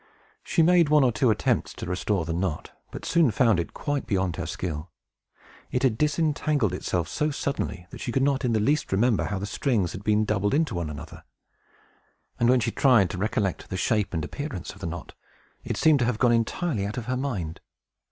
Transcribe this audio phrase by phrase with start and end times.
[0.43, 4.07] She made one or two attempts to restore the knot, but soon found it quite
[4.07, 4.89] beyond her skill.
[5.69, 9.37] It had disentangled itself so suddenly that she could not in the least remember how
[9.37, 11.23] the strings had been doubled into one another;
[12.39, 15.13] and when she tried to recollect the shape and appearance of the knot,
[15.63, 17.61] it seemed to have gone entirely out of her mind.